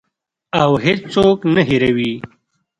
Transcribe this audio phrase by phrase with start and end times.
[0.61, 2.13] او هیڅوک نه هیروي.